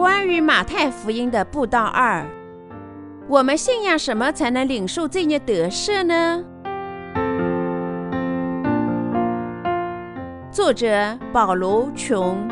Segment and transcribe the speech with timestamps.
[0.00, 2.26] 关于马太福音的布道二，
[3.28, 6.42] 我们信仰什么才能领受罪孽得赦呢？
[10.50, 12.48] 作者保罗·琼。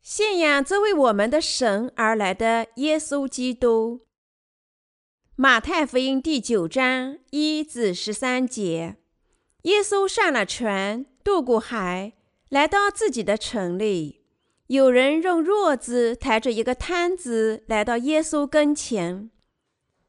[0.00, 4.02] 信仰这位我们的神而来的耶稣基督。
[5.42, 8.96] 马太福音第九章一至十三节，
[9.62, 12.12] 耶稣上了船，渡过海，
[12.50, 14.20] 来到自己的城里。
[14.66, 19.30] 有人用褥子抬着一个摊子来到耶稣跟前。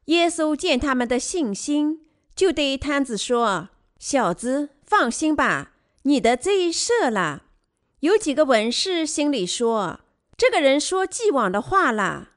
[0.04, 2.02] 耶稣见他们的信心，
[2.36, 5.72] 就对摊子说：“小子，放心吧，
[6.02, 7.44] 你的罪赦了。”
[8.00, 10.00] 有几个文士心里说
[10.36, 12.31] ：“这个人说既往的话了。”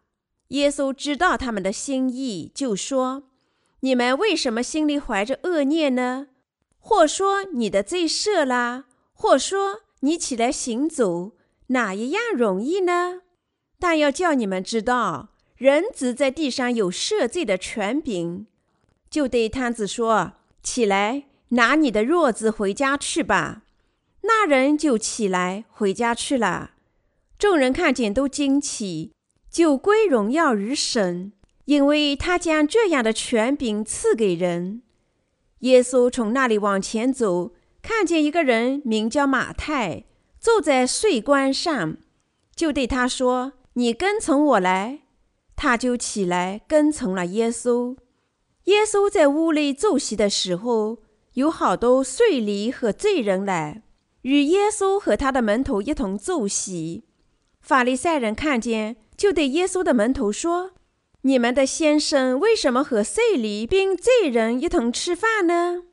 [0.50, 3.24] 耶稣知道他们的心意，就说
[3.82, 6.28] ：“你们为什么心里怀着恶念呢？
[6.80, 11.32] 或说你的罪赦了，或说你起来行走，
[11.68, 13.22] 哪一样容易呢？
[13.80, 18.46] 但要叫你们知道，人子在地上有赦罪的权柄。”
[19.10, 23.64] 就对摊子说：“起来，拿你的褥子回家去吧。”
[24.28, 26.72] 那人就起来回家去了。
[27.38, 29.12] 众人看见，都惊奇。
[29.56, 31.32] 就归荣耀于神，
[31.64, 34.82] 因为他将这样的权柄赐给人。
[35.60, 40.04] 耶稣从那里往前走，看见一个人名叫马太，
[40.42, 41.96] 坐在税关上，
[42.54, 45.04] 就对他说：“你跟从我来。”
[45.56, 47.96] 他就起来跟从了耶稣。
[48.66, 50.98] 耶稣在屋里坐席的时候，
[51.36, 53.84] 有好多税吏和罪人来，
[54.24, 57.06] 与耶稣和他的门徒一同坐席。
[57.66, 58.96] 法利赛人看见。
[59.18, 60.72] 就对耶稣的门徒说
[61.24, 65.84] ：“你们的先生为什么和税吏并罪人一同吃饭呢？”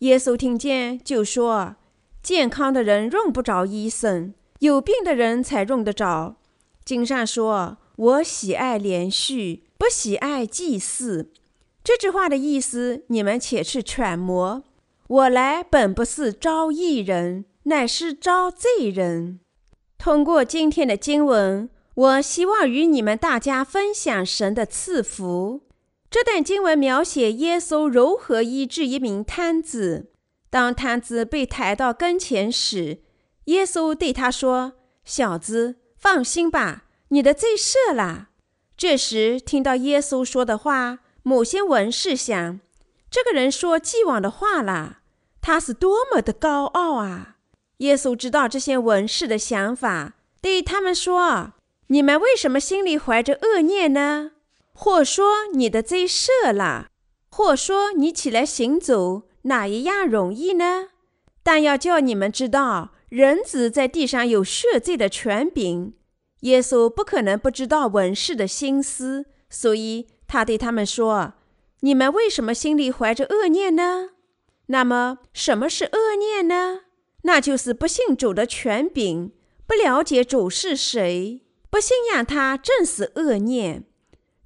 [0.00, 1.76] 耶稣听见，就说
[2.22, 6.36] ：“健康的人用不着医生，有病的人才用得着。
[6.84, 11.30] 经上说：‘我喜爱连续，不喜爱祭祀。’
[11.84, 14.64] 这句话的意思，你们且去揣摩。
[15.06, 19.40] 我来本不是招义人，乃是招罪人。
[19.98, 25.62] 通过今天的经文。”我希望与你们大家分享神的赐福。
[26.08, 30.12] 这段经文描写耶稣如何医治一名瘫子。
[30.48, 32.98] 当瘫子被抬到跟前时，
[33.46, 38.28] 耶稣对他说：“小子，放心吧，你的罪赦了。”
[38.78, 42.60] 这时听到耶稣说的话，某些文士想：
[43.10, 44.98] 这个人说既往的话了，
[45.40, 47.37] 他是多么的高傲啊！
[47.78, 51.54] 耶稣知道这些文士的想法，对他们说。
[51.90, 54.32] 你们为什么心里怀着恶念呢？
[54.74, 56.88] 或说你的罪赦了，
[57.30, 60.88] 或说你起来行走，哪一样容易呢？
[61.42, 65.94] 但要叫你们知道，人子在地上有赦罪的权柄。
[66.40, 71.32] 耶稣不可能不知道文士的心思，所以他对他们说
[71.80, 74.10] ：“你们为什么心里怀着恶念呢？
[74.66, 76.80] 那么，什么是恶念呢？
[77.22, 79.32] 那就是不信主的权柄，
[79.66, 83.84] 不了解主是谁。”不信仰他正是恶念。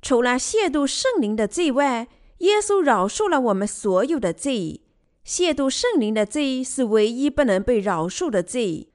[0.00, 4.80] 除了亵渎圣灵的罪外，耶稣饶恕了我们所有的罪。
[5.24, 8.88] 亵渎圣灵的罪是唯一不能被饶恕的罪。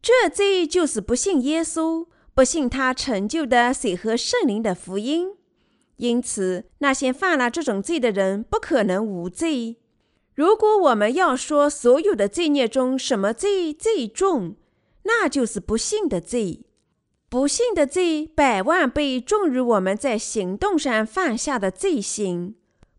[0.00, 5.32] 这罪就是不信耶稣，不信他成就的水和圣灵的福音。
[5.96, 9.76] 因此，那些犯了这种罪的人不可能无罪。
[10.34, 14.56] 如果我们要说所有的罪孽中什么罪最重，
[15.04, 16.64] 那就是不信的罪。
[17.28, 22.54] 不幸的罪百万倍重于我们在行动上犯下的罪行。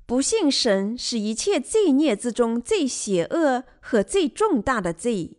[0.06, 5.38] 不信神是一切罪孽之中最邪恶和最重大的罪。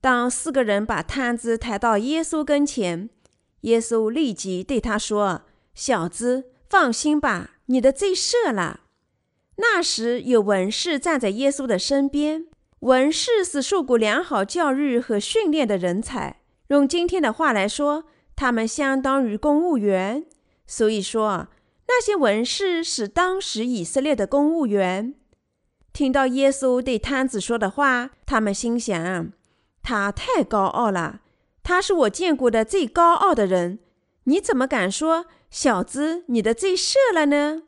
[0.00, 3.08] 当四个人把摊子抬到耶稣跟前，
[3.62, 5.42] 耶稣立即对他说
[5.74, 8.80] ：“小子，放心吧，你的罪赦了。”
[9.56, 12.46] 那时有文士站在耶稣的身边。
[12.80, 16.40] 文士是受过良好教育和训练的人才。
[16.68, 18.04] 用今天的话来说，
[18.34, 20.24] 他们相当于公务员，
[20.66, 21.48] 所以说
[21.86, 25.14] 那些文士是当时以色列的公务员。
[25.92, 29.32] 听到耶稣对摊子说的话，他们心想：
[29.82, 31.20] 他太高傲了，
[31.62, 33.78] 他是我见过的最高傲的人。
[34.24, 37.62] 你怎么敢说，小子，你的罪赦了呢？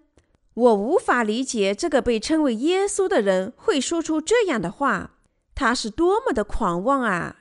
[0.54, 5.18] 我无法理解这个被称为耶稣的人会说出这样的话，
[5.54, 7.36] 他是多么的狂妄啊！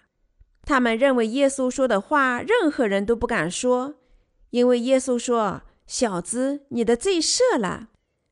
[0.66, 3.96] 他们认为耶稣说的话，任何人都不敢说，
[4.50, 7.90] 因为耶稣说：“小子，你的罪赦了。”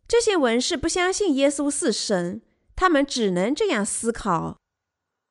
[0.07, 2.41] 这些文士不相信耶稣是神，
[2.75, 4.57] 他们只能这样思考：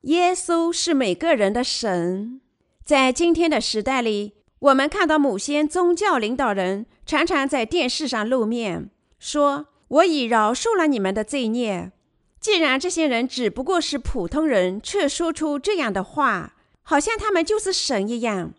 [0.03, 2.41] 耶稣是每个人的神。
[2.85, 8.91] 在今天的时代里，我们看到某些宗教领导人常常在电视上露面，
[9.21, 11.93] 说：“我已饶恕了你们的罪孽。”
[12.41, 18.55] 既然这些人只不过是普通人，却说出这样的话，好像他们就是神一样，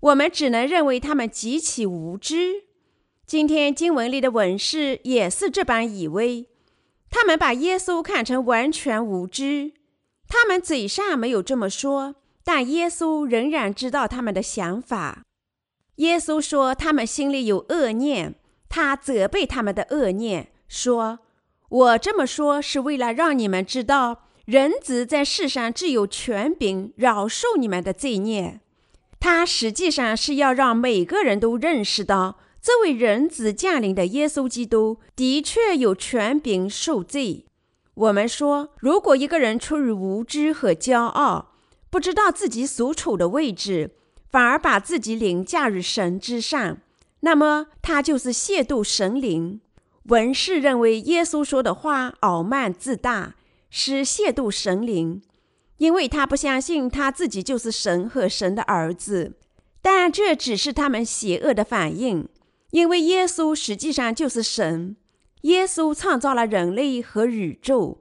[0.00, 2.64] 我们只能认为他们极其无知。
[3.26, 6.48] 今天经文里的文士也是这般以为，
[7.08, 9.72] 他们把耶稣看成完全无知。
[10.28, 15.22] 他们嘴上没有这么说，但耶稣仍然知道他们的想法。
[15.96, 18.34] 耶稣说他们心里有恶念，
[18.72, 21.18] 他责备他们的恶念，说。
[21.68, 28.60] 我这么说是为了让你们知道，人子在世上只有权柄饶恕你们的罪孽。
[29.20, 37.44] 他实际上是要让每个人都认识到，这位人子降临的耶稣基督的确有权柄受罪。
[37.94, 41.52] 我们说，如果一个人出于无知和骄傲，
[41.90, 43.90] 不知道自己所处的位置，
[44.30, 46.78] 反而把自己凌驾于神之上，
[47.24, 49.60] 那么他就是亵渎神灵。
[50.04, 53.36] 文士认为耶稣说的话傲慢自大，
[53.70, 55.22] 是亵渎神灵，
[55.78, 59.34] 因为他不相信他自己就是神和神的儿子。
[59.80, 62.28] 但这只是他们邪恶的反应，
[62.70, 64.96] 因为耶稣实际上就是神。
[65.42, 67.98] 耶稣创造了人类和宇宙，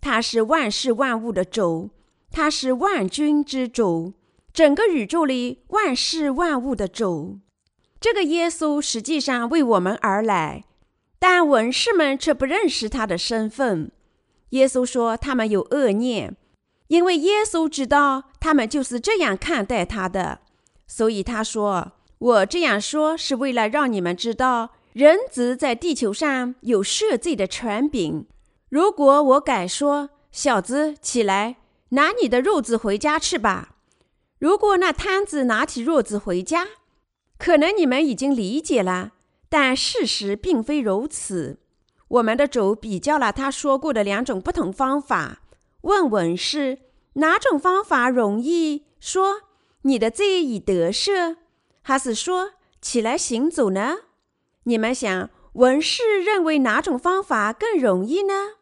[0.00, 1.90] 他是万事万物的主，
[2.30, 4.14] 他是万军之主，
[4.52, 7.38] 整个宇宙里万事万物的主。
[8.02, 10.64] 这个耶稣实际上为我们而来。
[11.20, 13.92] 但文士们却不认识他的身份。
[14.50, 16.36] 耶稣说他们有恶念，
[16.88, 20.40] 因为耶稣知道他们就是这样看待他的，
[20.88, 28.26] 所以他说：“我这样说是为了让你们知道，人子在地球上有赦罪的权柄。
[28.68, 31.58] 如果我改说，小子起来，
[31.90, 33.76] 拿你的褥子回家去吧。
[34.40, 36.66] 如果那摊子拿起褥子回家，
[37.44, 39.14] 可能你们已经理解了。”
[39.50, 41.58] 但事实并非如此。
[42.08, 45.42] 我们的主比较了他说过的两种不同方法，
[45.82, 46.78] 问文士
[47.14, 49.42] 哪种方法容易说
[49.82, 51.36] 你的罪已得赦，
[51.82, 53.96] 还是说起来行走呢？
[54.64, 58.52] 你们想，文士认为哪种方法更容易呢？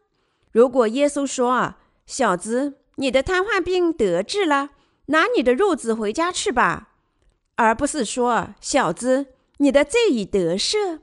[0.51, 1.75] 如果耶稣说
[2.05, 4.71] ：“小子，你的瘫痪病得治了，
[5.05, 6.89] 拿你的褥子回家去吧。”
[7.61, 9.27] 而不是说：“小子。”
[9.61, 11.01] 你的罪已得赦，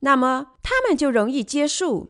[0.00, 2.08] 那么他们就容易接受。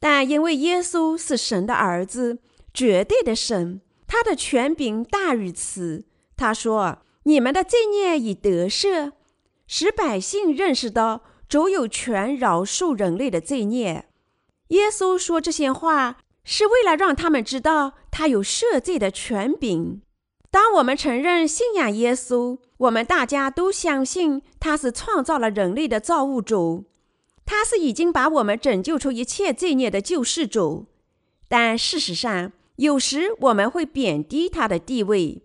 [0.00, 2.38] 但因为耶稣是神的儿子，
[2.72, 6.04] 绝对的神，他的权柄大于此。
[6.38, 9.12] 他说：“你们的罪孽已得赦。”
[9.68, 14.06] 使百姓认识到主有权饶恕人类的罪孽。
[14.68, 20.00] 耶稣说这些话是为了让他们知道他有赦罪的权柄。
[20.50, 26.84] 当我们承认信仰耶稣，我们大家都相信他是创造了人类的造物主，
[27.44, 30.86] 他是已经把我们拯救出一切罪孽的救世主。
[31.48, 35.42] 但事实上，有时我们会贬低他的地位，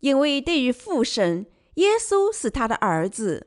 [0.00, 3.46] 因为对于父神，耶稣是他的儿子。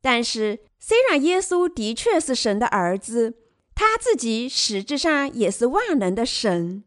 [0.00, 3.34] 但是，虽然耶稣的确是神的儿子，
[3.74, 6.84] 他自己实质上也是万能的神。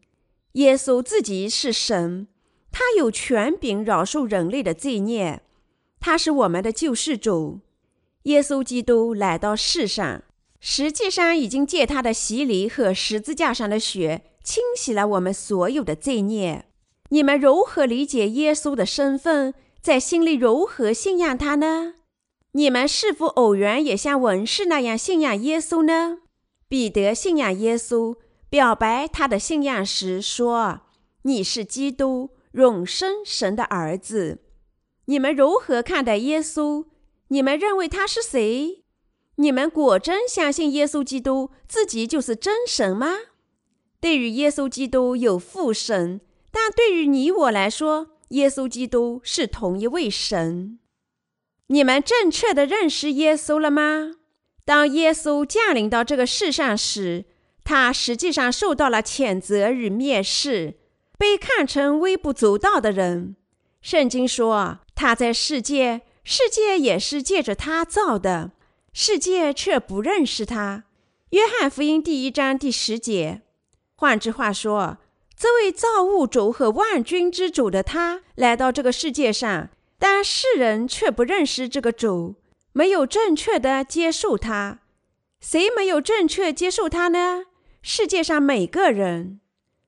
[0.52, 2.28] 耶稣自己是神。
[2.72, 5.42] 他有权柄饶恕人类的罪孽，
[6.00, 7.60] 他是我们的救世主。
[8.24, 10.22] 耶稣基督来到世上，
[10.58, 16.64] 实际上已经借他的洗礼和十字架上的血清洗了我们所有的罪孽。
[17.10, 21.94] 你们如何理解耶稣的身份，在心里如何信仰他呢？
[22.52, 26.18] 你们是否偶然也像文士那样信仰耶稣呢？
[26.68, 28.16] 彼得信仰耶稣，
[28.48, 30.80] 表白他的信仰时说
[31.22, 34.40] ：“你是基督。”永生神的儿子，
[35.10, 36.86] 你们如何看待耶稣？
[37.28, 38.84] 你们认为他是谁？
[39.38, 43.16] 你们果真相信耶稣基督自己就是真神吗？
[44.00, 46.20] 对于耶稣基督有父神，
[46.52, 50.78] 但对于你我来说，耶稣基督是同一位神。
[51.66, 54.12] 你们正确的认识耶稣了吗？
[54.64, 57.24] 当耶稣降临到这个世上时，
[57.64, 60.74] 他实际上受到了谴责与蔑视。
[61.18, 63.36] 被看成微不足道的人，
[63.80, 68.52] 圣经说他在世界，世界也是借着他造的，
[68.92, 70.84] 世界却不认识他。
[71.30, 73.42] 约翰福音第一章第十节。
[73.94, 74.98] 换句话说，
[75.36, 82.34] 这位造物主和万军之主的他来到这个世界上，但世人却不认识这个主，
[82.72, 84.80] 没有正确的接受他。
[85.40, 87.44] 谁没有正确接受他呢？
[87.80, 89.40] 世界上每个人。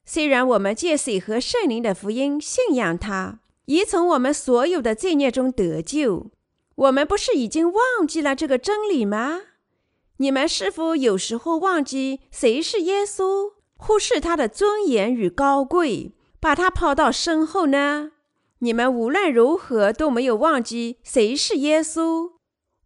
[0.06, 6.31] 虽然我们借水和圣灵的福音信仰他，已从我们所有的罪孽中得救，
[6.75, 9.40] 我们不是已经忘记了这个真理吗？
[10.19, 18.12] 你们是否有时候忘记谁是耶稣，忽视他的尊严与高贵，把他抛到身后呢？
[18.59, 22.33] 你们无论如何都没有忘记谁是耶稣，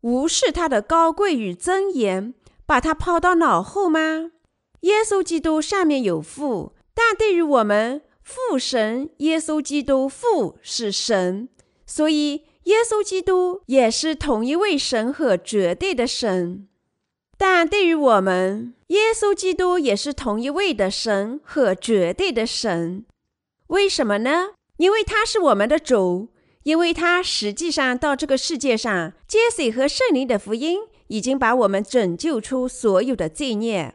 [0.00, 2.33] 无视他的高贵与尊严，
[2.64, 4.30] 把他抛到脑后吗？
[4.80, 11.49] 耶稣基督上面有父，但对于我们父神，耶稣基督父是神，
[11.87, 16.66] 所以耶稣基督也是同一位神和绝对的神。
[17.38, 23.06] 但对于我们，耶稣基督也是同一位的神和绝对的神。
[23.68, 24.49] 为什么呢？
[24.78, 26.26] 因为他是我们的主，
[26.64, 33.95] 因为他实际上到这个世界上，接水和圣灵的福音已经把我们拯救出所有的罪孽。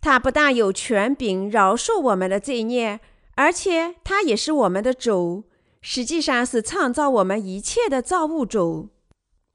[0.00, 3.00] 他不但有权柄饶恕我们的罪孽，
[3.38, 5.44] 而且他也是我们的主，
[5.80, 8.88] 实际上是创造我们一切的造物主。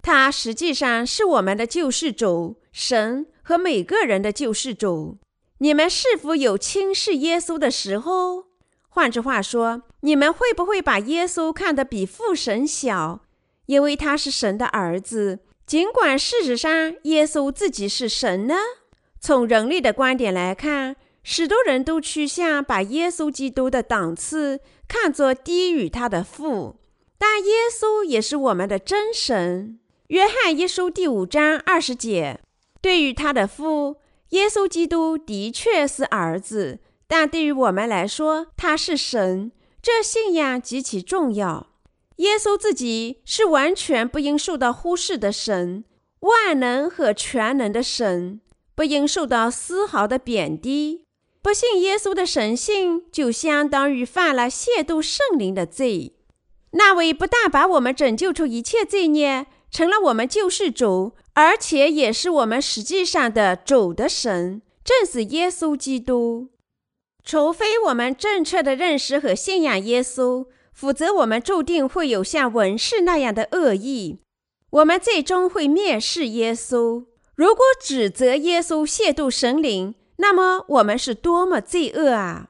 [0.02, 5.18] 他实际上是我们的救世主，神和每个人的救世主。
[5.58, 8.46] 你们是否有轻视耶稣的时候？
[8.88, 13.20] 换句话说，你们会不会把耶稣看得比父神小？
[13.66, 18.56] 因为他是神的儿子，尽管事实上耶稣自己是神呢？
[19.20, 26.76] 从人类的观点来看，许多人都趋向把耶稣基督的档次看作低于他的父，
[27.18, 29.80] 但耶稣也是我们的真神。
[30.08, 32.42] 约翰一书第五章二十节，
[32.82, 33.96] 对于他的父
[34.30, 39.52] 耶稣基督的确是儿子，但对于我们来说，他是神。
[39.82, 41.68] 这信仰极其重要。
[42.18, 45.84] 耶稣自己是完全不应受到忽视的神，
[46.20, 48.40] 万能和全能的神，
[48.76, 51.06] 不应受到丝毫的贬低。
[51.44, 56.14] 不信耶稣的神性，就相当于犯了亵渎圣灵的罪。
[56.72, 59.46] 那位不但把我们拯救出一切罪孽。
[59.70, 66.50] 成了我们救世主，而且也是我们实际上的主的神，正是耶稣基督。
[67.26, 74.20] 除非我们正确的认识和信仰耶稣，否则我们注定会有像文士那样的恶意。
[74.70, 77.06] 我们最终会蔑视耶稣。
[77.36, 82.48] 如果指责耶稣亵渎神灵，那么我们是多么罪恶啊！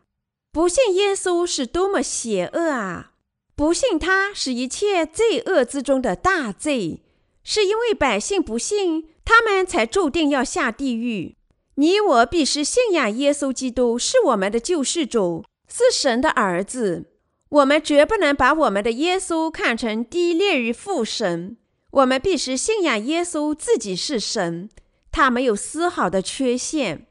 [0.51, 3.13] 不信耶稣是多么邪恶啊！
[3.55, 7.01] 不信他是一切罪恶之中的大罪。
[7.43, 11.35] 是因为百姓不信，他们才注定要下地狱。
[11.77, 17.05] 你我必须信仰耶稣基督是我们的救世主，是神的儿子。
[17.49, 21.57] 我们绝不能把我们的耶稣看成低劣于父神。
[21.89, 24.69] 我们必须信仰耶稣自己是神，
[25.11, 27.07] 他没有丝毫的缺陷。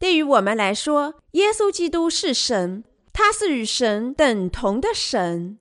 [0.00, 5.58] 对于我们来说，耶稣基督是神，他是与神等同的神。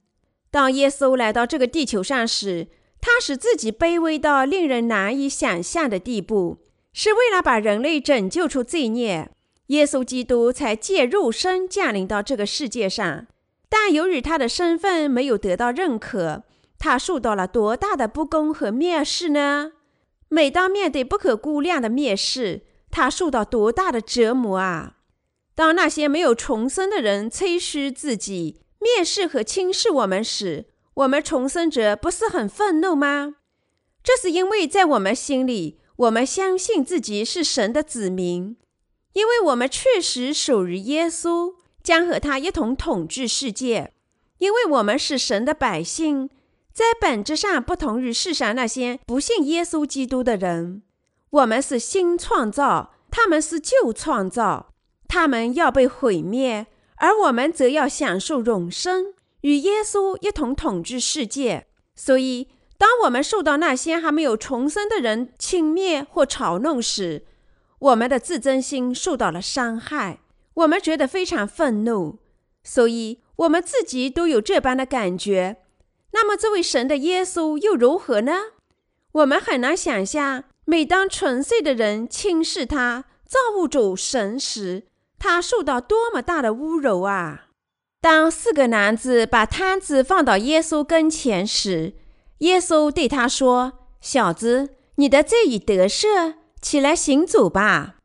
[0.50, 2.70] 当耶稣来到这个地球上时，
[3.02, 6.60] 他使自己卑微到令人难以想象的地步，
[6.94, 9.30] 是为了把人类拯救出罪孽。
[9.68, 13.28] 耶稣基督才借肉身降临到这个世界上，
[13.68, 16.44] 但由于他的身份没有得到认可，
[16.80, 19.74] 他受到了多大的不公和蔑视呢？
[20.30, 24.98] 每当面对不可估量的蔑视，他受到多大的折磨啊！
[25.56, 33.36] 当那些没有重生的人吹嘘自己、蔑视和轻视我们时，我们重生者不是很愤怒吗？
[34.02, 38.56] 这是因为在我们心里，我们相信自己是神的子民，
[39.14, 43.94] 因为我们确实属于耶稣，将和他一同统治世界。
[44.38, 46.30] 因为我们是神的百姓，
[46.72, 50.84] 在本质上不同于世上那些不信耶稣基督的人。
[51.32, 54.74] 我们是新创造，他们是旧创造，
[55.08, 59.14] 他们要被毁灭，而我们则要享受永生。
[59.42, 67.26] 与耶稣一同统治世界，所以当我们受到那些还没有重生的人轻蔑或嘲弄时，
[67.80, 70.20] 我们的自尊心受到了伤害，
[70.56, 72.20] 我们觉得非常愤怒。
[72.64, 75.64] 所以，我们自己都有这般的感觉。
[76.12, 78.34] 那么，这位神的耶稣又如何呢？
[79.14, 84.84] 我们很难想象，每当纯粹的人轻视他造物主神时，
[85.18, 87.48] 他受到多么大的侮辱啊！
[88.00, 91.94] 当四个男子把摊子放到耶稣跟前时，
[92.40, 97.96] 耶稣对他说：“小子，你的罪已得赦，起来行走吧。”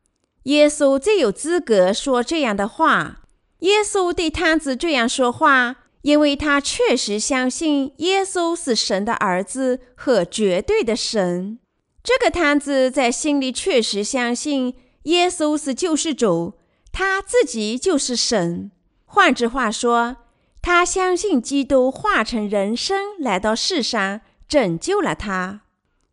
[0.45, 3.21] 耶稣最有资格说这样的话。
[3.59, 11.59] 耶稣对摊子这样说话，因为他确实相信耶稣是神的儿子和绝对的神。
[12.05, 16.53] 这个摊子在心里确实相信耶稣是救世主，
[16.91, 18.69] 他自己就是神。
[19.05, 20.17] 换句话说，
[20.61, 25.61] 他相信基督化成人身来到世上，拯救了他，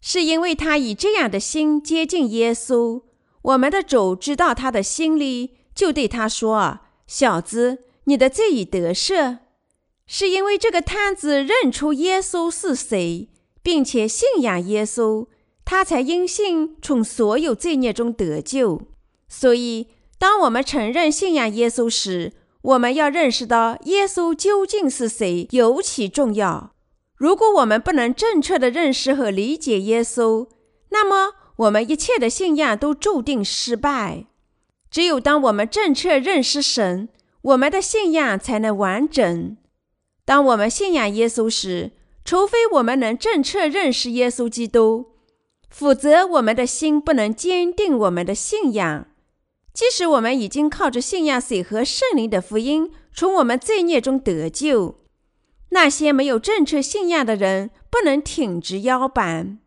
[0.01, 3.03] 是因为他以这样的心接近耶稣。
[3.43, 9.41] 我们的主知道他的心里，就对他说：“小子，你的罪已得赦。”
[10.09, 13.29] 是因为这个摊子认出耶稣是谁，
[13.63, 15.27] 并且信仰耶稣，
[15.65, 18.83] 他才因信从所有罪孽中得救。
[19.29, 19.89] 所以，
[20.19, 26.75] 当我们承认信仰耶稣时，我们要认识到耶稣究竟是谁尤其重要。
[27.17, 30.49] 如果我们不能正确的认识和理解耶稣，
[30.91, 34.27] 那么我们一切的信仰都注定失败。
[34.91, 37.09] 只有当我们正确认识神，
[37.43, 39.57] 我们的信仰才能完整。
[40.25, 41.93] 当我们信仰耶稣时，
[42.25, 45.12] 除非我们能正确认识耶稣基督，
[45.73, 49.07] 否则我们的心不能坚定我们的信仰。
[49.73, 55.01] 即使我们已经靠着信仰水和圣灵的福音从我们罪孽中得救，
[55.71, 59.59] 那些没有正确信仰的人不能挺直腰板。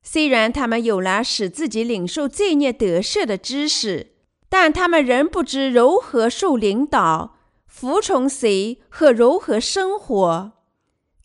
[0.00, 4.12] 虽然他们有了使自己领受罪孽得赦的知识，
[4.48, 7.36] 但他们仍不知如何受领导、
[7.66, 10.52] 服从谁和如何生活。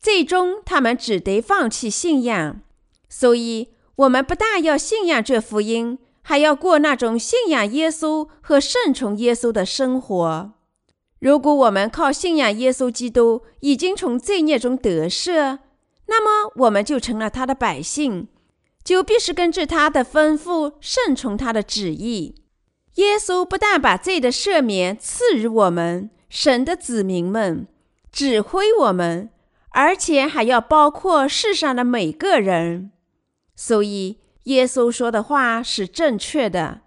[0.02, 2.62] 最终，他们只得放弃信仰。
[3.08, 6.00] 所以，我们不但要信仰这福音。
[6.26, 10.54] 还要过那种信仰耶稣和顺从耶稣的生活。
[11.20, 15.60] 如果我们靠信仰耶稣基督已经从罪孽中得赦，
[16.06, 18.30] 那么我们就成了他的百姓，
[18.86, 22.36] 就必须根据他的吩咐顺从他的旨意。
[22.96, 27.68] 耶稣不但把罪的赦免赐予我们神的子民们，
[28.14, 29.30] 指挥我们，
[29.72, 32.93] 而且还要包括世上的每个人。
[33.56, 34.18] 所以。
[34.44, 36.82] 耶稣说的话是正确的，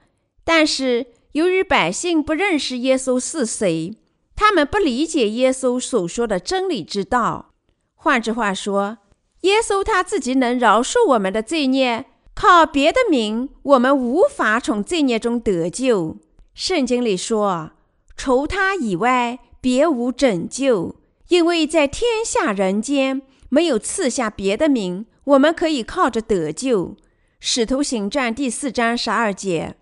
[0.44, 3.96] 但是由于百姓不认识耶稣是谁，
[4.34, 7.54] 他们不理解耶稣所说的真理之道。
[7.94, 8.98] 换句话说，
[9.40, 16.18] 耶稣他自己能饶恕我们的罪孽，靠别的名，我们无法从罪孽中得救。
[16.52, 17.70] 圣经里说
[18.18, 20.96] ：“除他以外，别无拯救，
[21.28, 26.96] 因为在天下人间没有赐下别的名，我们可以靠着得救。”
[27.38, 29.76] 使徒行传第四章十二节，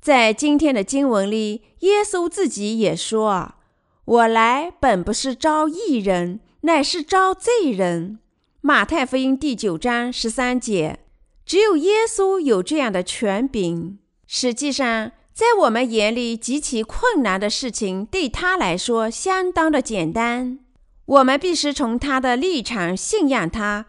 [0.00, 3.54] 在今天的经文里，耶稣自己也说
[4.04, 8.20] ：“我来本不是招义人，乃是招罪人。”
[8.64, 11.00] 马太福音第九章十三节，
[11.44, 13.98] 只有耶稣有这样的权柄。
[14.28, 20.60] 实际上，在我们眼里极其困难的事情，对他来说相当的简单。
[21.04, 23.86] 我们必须从他的立场信仰他，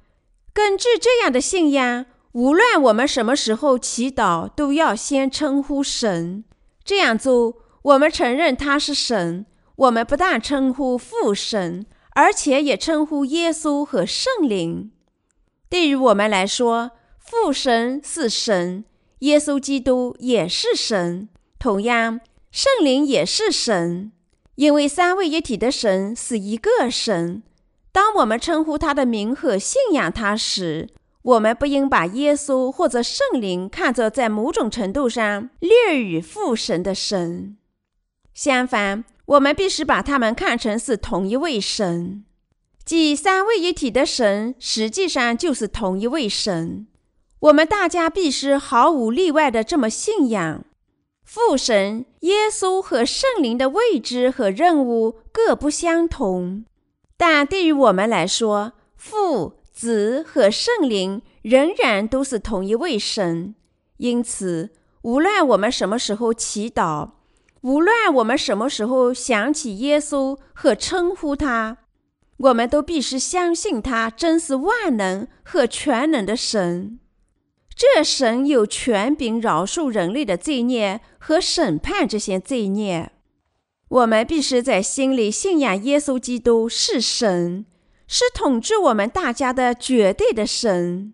[0.54, 2.06] 根据这样的信仰。
[2.34, 6.44] 无论我们什么时候祈祷，都要先称呼神。
[6.84, 9.46] 这样做，我们承认他是神。
[9.76, 11.86] 我们不但称呼父神，
[12.16, 14.92] 而且也称呼耶稣和圣灵。
[15.70, 18.84] 对于我们来说，父神是神，
[19.20, 22.20] 耶稣基督也是神，同样，
[22.52, 24.12] 圣灵也是神。
[24.56, 27.44] 因为三位一体的神是一个神。
[27.93, 30.89] 当我们称呼他的名和信仰他时，
[31.21, 37.56] 我们不应把耶稣或者圣灵看作在某种程度上略与父神的神，
[38.34, 42.25] 相反，我们必须把他们看成是同一位神，
[42.84, 46.88] 即三位一体的神实际上就是同一位神。
[47.41, 50.65] 我们大家必须毫无例外的这么信仰。
[51.23, 56.65] 父神、耶稣和圣灵的位置和任务各不相同，
[57.17, 59.60] 但对于我们来说，父。
[59.76, 63.56] 子和圣灵仍然都是同一位神，
[63.97, 64.69] 因此，
[65.02, 67.10] 无论我们什么时候祈祷，
[67.62, 71.80] 无论我们什么时候想起耶稣和称呼他，
[72.38, 76.99] 我们都必须相信他真是万能和全能的神。
[77.76, 83.12] 这神有权柄饶恕人类的罪孽和审判这些罪孽。
[83.93, 87.65] 我们必须在心里信仰耶稣基督是神。
[88.08, 91.13] 是统治我们大家的绝对的神。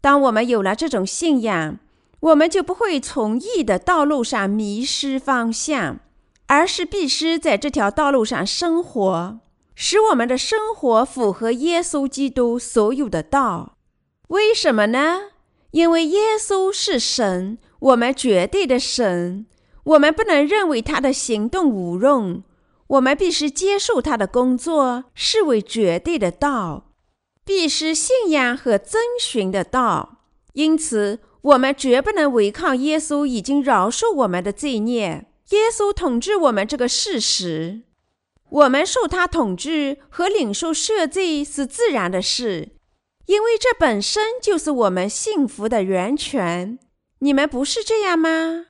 [0.00, 1.78] 当我们有了这种信仰，
[2.20, 6.00] 我们就不会从义的道路上迷失方向，
[6.46, 9.38] 而是必须在这条道路上生活，
[9.76, 13.76] 使我们的生活符合耶稣基督所有的道。
[14.28, 15.20] 为什么呢？
[15.70, 19.46] 因为耶稣是神，我们绝对的神，
[19.88, 22.42] 我们不能认为他的行动无用。
[22.88, 26.90] 我们必须接受他的工作，视为绝对的道，
[27.44, 30.24] 必须信仰和遵循的道。
[30.54, 37.82] 因此，我们绝不能违抗耶稣已经饶恕我们的罪孽、耶稣统治我们这个事实。
[38.50, 42.70] 我们受他统治和领受赦罪是自然的事，
[43.26, 46.78] 因为这本身就是我们幸福的源泉。
[47.20, 48.67] 你们不是这样吗？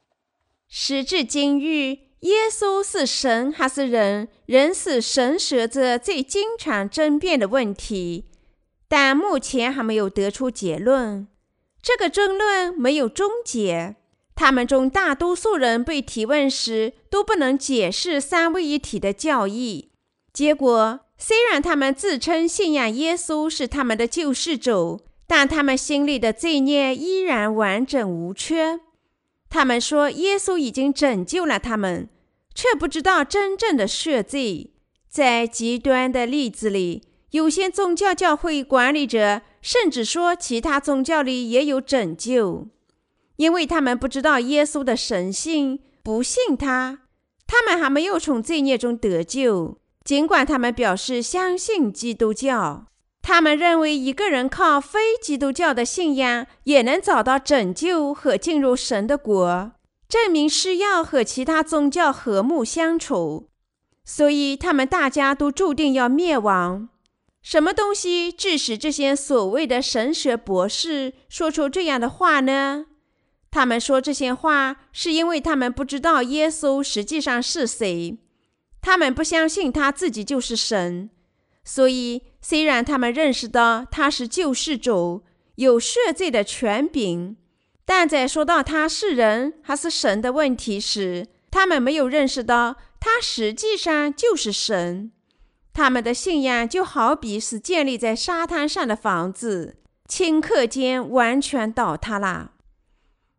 [0.68, 8.26] 时至今日，耶稣是神还是人，仍是神学者最经常争辩的问题，
[8.86, 11.26] 但目前还没有得出结论。
[11.82, 13.96] 这个争论没有终结。
[14.34, 19.90] 他们中大多数人被提问时都不能解释三位一体的教义。
[20.32, 28.80] 结果，虽然他们自称信仰耶稣是他们的救世主，但他们心里的罪孽依然完整无缺。
[29.50, 32.08] 他们说耶稣已经拯救了他们，
[32.54, 34.72] 却不知道真正的赦罪。
[35.08, 42.68] 在极端的例子里，有些宗教教会管理者甚至说其他宗教里也有拯救。
[43.36, 47.02] 因为他们不知道耶稣的神性，不信他，
[47.46, 49.78] 他们还没有从罪孽中得救。
[50.04, 52.86] 尽管他们表示相信基督教，
[53.28, 59.72] 他们认为一个人靠非基督教的信仰也能找到拯救和进入神的国，
[60.08, 63.50] 证明是要和其他宗教和睦相处。
[64.02, 66.88] 所以，他们大家都注定要灭亡。
[67.42, 72.86] 什么东西致使这些所谓的神学博士说出这样的话呢？
[73.50, 78.16] 他们说这些话，是因为他们不知道耶稣实际上是谁，
[78.80, 81.10] 他们不相信他自己就是神。
[81.62, 85.22] 所以，虽然他们认识到他是救世主，
[85.56, 87.36] 有赦罪的权柄，
[87.84, 95.12] 但在说到他是人还是神的问题时，他们没有认识到他实际上就是神。
[95.74, 99.76] 他们的信仰就好比是建立在沙滩上的房子，
[100.08, 102.52] 顷刻间完全倒塌了。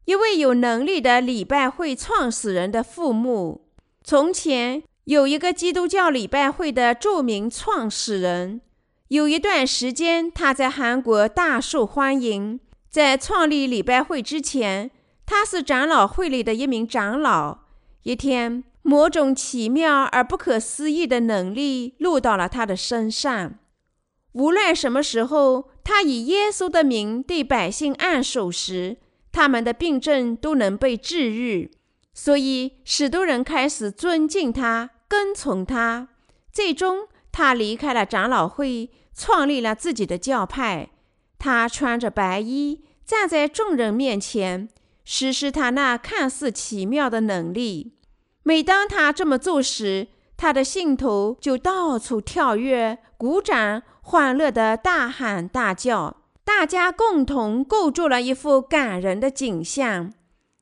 [0.06, 3.72] 一位有能力的礼拜会创始人的父母。
[4.04, 8.62] 从前有一个基督教礼拜会的著名创始人，
[9.10, 12.60] 有一段时间他在韩国大受欢迎。
[12.92, 14.90] 在创立礼拜会之前，
[15.26, 17.60] 他是长老会里的一名长老。
[18.04, 23.56] 一天，某种奇妙而不可思议的能力落到了他的身上。
[24.34, 28.98] 无论什么时候，他以耶稣的名对百姓按手时，
[29.32, 31.72] 他们的病症都能被治愈，
[32.14, 36.10] 所以许多人开始尊敬他、跟从他。
[36.52, 40.90] 最终，他离开了长老会，创立了自己的教派。
[41.38, 44.68] 他穿着白衣，站在众人面前，
[45.06, 47.94] 实施他那看似奇妙的能力。
[48.44, 56.18] 每当他这么做时，他的信徒就到处跳跃、鼓掌，欢乐地大喊大叫。
[56.44, 60.12] 大家共同构筑了一幅感人的景象。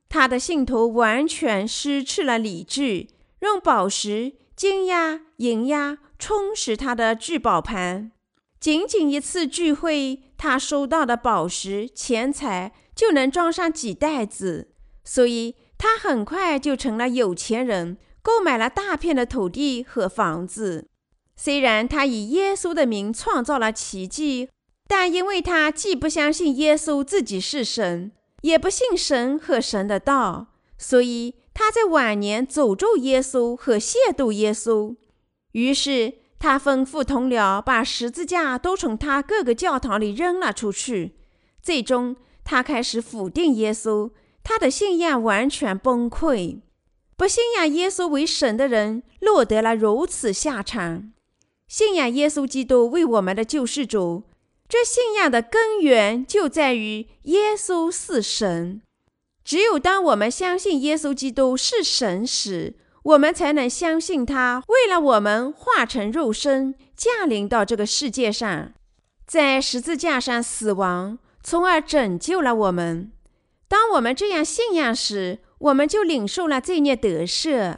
[0.10, 3.08] 他的信徒完全失去了理智，
[3.40, 8.12] 用宝石、金呀、银呀充实他的聚宝盘。
[8.60, 14.70] 仅仅一次聚会，他收到的宝石、钱财就能装上几袋子，
[15.04, 20.88] 所以他很快就成了有钱人，购买了大片的土地和房子。
[21.36, 24.50] 虽然他以耶稣的名创造了奇迹。
[24.90, 34.96] 但因为他既不相信耶稣自己是神，也不信神和神的道，所以他在晚年诅咒耶稣和亵渎耶稣。
[35.58, 41.16] 于是他吩咐同僚把十字架都从他各个教堂里扔了出去。
[41.64, 44.12] 最终，他开始否定耶稣，
[44.44, 46.60] 他的信仰完全崩溃。
[47.16, 51.12] 不信仰耶稣为神的人落得了如此下场。
[51.68, 54.26] 信仰耶稣基督为我们的救世主。
[54.70, 58.84] 这信仰的根源就在于耶稣是神。
[59.44, 68.74] 只有当我们相信耶稣基督是神时，我们才能相信他为了我们化成肉身降临到这个世界上，
[69.26, 73.12] 在十字架上死亡，从而拯救了我们。
[73.68, 77.78] 当我们这样信仰时，我们就领受了罪孽得赦。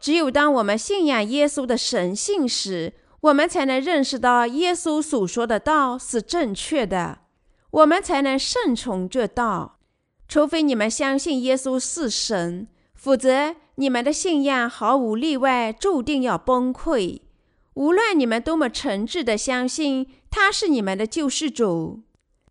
[0.00, 7.20] 只有当我们信仰耶稣的神性时，我们才能认识到耶稣所说的道是正确的，
[7.70, 9.78] 我们才能顺从这道。
[10.26, 17.20] 除非你们相信耶稣是神，否则你们的信仰毫无例外注定要崩溃。
[17.74, 22.02] 无论你们多么诚挚地相信他是你们的救世主，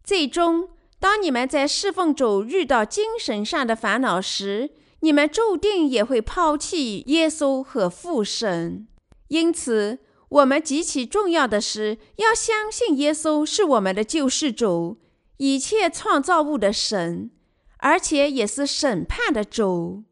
[0.03, 8.87] 最终当你们在侍奉主遇到精神上的烦恼时，你们注定也会抛弃耶稣和父神。
[9.27, 9.99] 因此。
[10.31, 14.97] 我们极其重要的是要相信耶稣是我们的救世主，
[15.35, 17.31] 一切创造物的神，
[17.79, 20.05] 而且也是审判的主。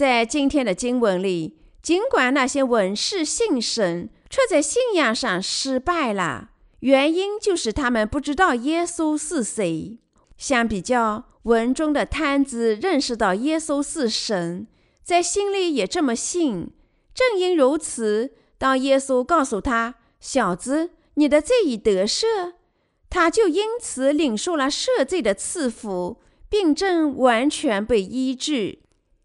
[0.00, 6.52] 在今天的经文里，尽管那些文士信神，却在信仰上失败了。
[6.78, 9.98] 原因就是他们不知道耶稣是谁。
[10.38, 14.66] 相比较，文中的摊子认识到耶稣是神，
[15.04, 16.70] 在心里也这么信。
[17.12, 22.54] 正因如此，当耶稣告诉他：“小子，你的罪已得赦”，
[23.10, 28.78] 他就因此领受了赦罪的赐福，病症完全被医治，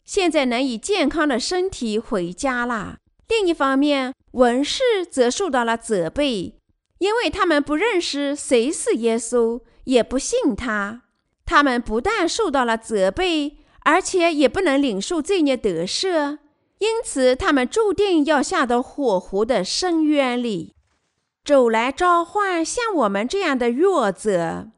[0.05, 2.97] 现在能以健康的身体回家了。
[3.27, 6.59] 另一方面，文士则受到了责备，
[6.99, 11.01] 因为他们不认识谁是耶稣，也不信他。
[11.45, 16.37] 他们不但受到了责备，而且也不能领受罪孽得赦，
[16.77, 20.75] 因此他们注定要下到火湖的深渊里。
[21.43, 24.69] 主来召唤像我们这样的弱者。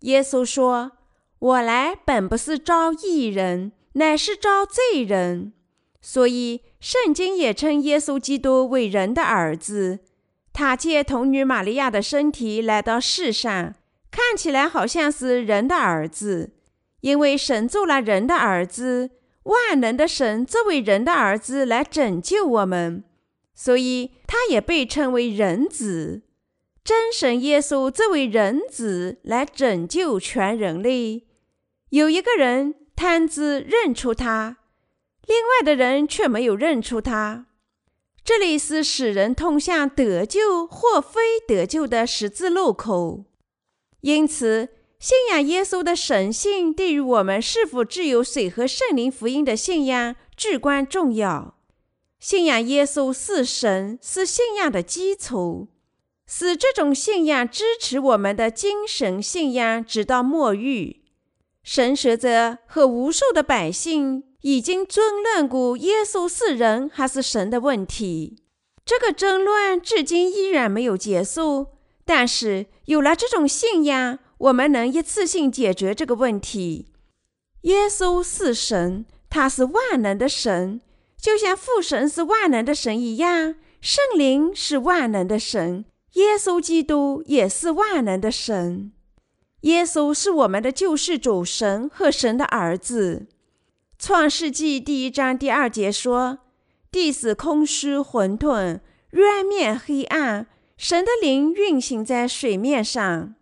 [0.00, 0.92] 耶稣说
[1.38, 5.52] ：“我来本不是招义人，乃是招罪人。”
[6.00, 10.00] 所以，圣经也称耶稣基督为人的儿子。
[10.52, 13.74] 他借童女玛利亚的身体来到世上。
[14.10, 16.52] 看起来好像是人的儿子，
[17.00, 19.08] 因为神做了人的儿子，
[19.44, 23.04] 万能的神作为人的儿子来拯救我们，
[23.54, 26.20] 所以他也被称为人子。
[26.84, 31.24] 真神耶稣作为人子来拯救全人类。
[31.88, 34.58] 有一个人摊子认出他，
[35.26, 37.46] 另外的人却没有认出他。
[38.22, 43.24] 这里是使人通向得救或非得救的十字路口。
[44.02, 44.68] 因此，
[45.00, 51.56] 信仰耶稣的神性对于我们是否具有水和圣灵福音的信仰至关重要。
[52.20, 55.66] 信仰耶稣是神，是信仰的基础，
[56.24, 61.01] 使这种信仰支持我们的精神信仰直到末日。
[61.62, 68.36] 神学者和无数的百姓已经争论过耶稣是人还是神的问题，
[68.84, 71.68] 这个争论至今依然没有结束。
[72.04, 76.88] 但是有了这种信仰，我们能一次性解决这个问题。
[77.62, 80.80] 耶稣是神，他是万能的神，
[81.16, 88.90] 就像父神是万能的神一样，圣灵是万能的神，耶稣基督也是万能的神。
[89.62, 93.26] 耶稣是我们的救世主，神和神的儿子。
[93.98, 96.40] 创世纪第一章第二节说
[96.90, 100.46] ：“地是空虚混沌，渊面黑暗。”
[100.76, 103.36] 神的灵运行在水面上，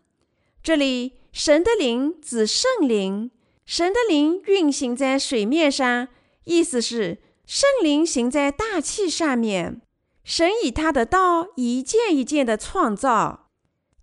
[0.63, 3.31] 这里神的灵指圣灵。
[3.65, 6.09] 神的灵运行在水面上，
[6.45, 9.81] 意思是圣灵行在大气上面。
[10.23, 13.50] 神以他的道一件一件的创造，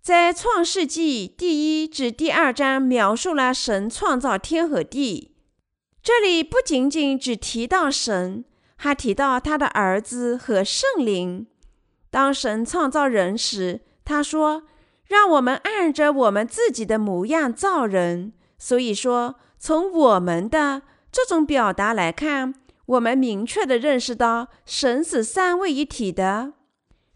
[0.08, 5.34] 在创世纪第一至第二章描述了神创造天和地。
[6.02, 11.46] 这里不仅仅只提到神，还提到他的儿子和圣灵。
[12.10, 14.62] 当神创造人时，他说
[15.08, 20.80] ：“让我们按着我们自己的模样造人。”所以说，从我们的
[21.12, 22.54] 这种表达来看，
[22.86, 26.54] 我们明确的认识到神是三位一体的。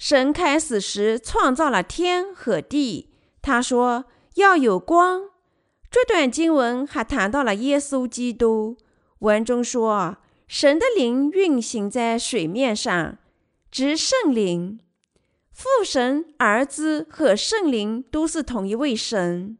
[0.04, 3.10] 神开始时创造了天和地，
[3.40, 5.30] 他说要有光。
[5.88, 8.76] 这段经文还谈到了耶稣基督。
[9.20, 10.16] 文中说
[10.48, 13.16] ：“神的灵运行在水面上。”
[13.70, 14.80] 指圣灵，
[15.52, 19.56] 父神、儿子和圣灵都是同一位神，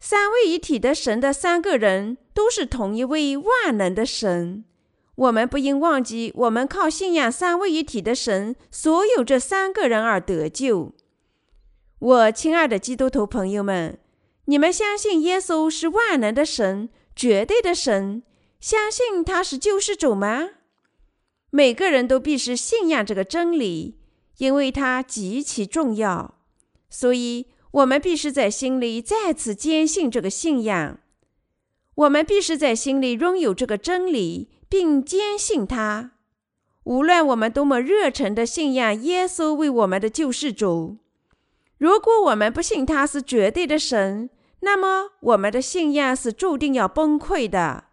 [0.00, 4.64] 三位一体的神的三个人都是同一位万能的神。
[5.16, 10.92] 我们不应忘记，我们靠信仰三位一体的神，所有这三个人而得救。
[11.98, 13.98] 我亲爱的基督徒朋友们，
[14.44, 18.22] 你们相信耶稣是万能的神，绝对的神，
[18.60, 20.50] 相信他是救世主吗？
[21.48, 23.98] 每个人都必须信仰这个真理，
[24.36, 26.34] 因为它极其重要。
[26.90, 30.98] 所以，我们必须在心里再次坚信这个信仰。
[31.94, 36.12] 我们必须在心里拥有这个真理，并坚信它。
[36.84, 40.98] 无论我们多么热诚的信仰耶稣为我们的救世主，
[41.78, 47.84] 如果我们不信他是绝对的神，那么我们的信仰是注定要崩溃的。